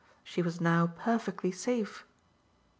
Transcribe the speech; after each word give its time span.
She 0.23 0.41
was 0.41 0.59
now 0.59 0.87
perfectly 0.87 1.51
safe. 1.51 2.07